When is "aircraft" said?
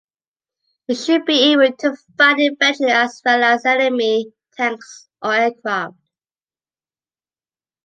5.35-5.93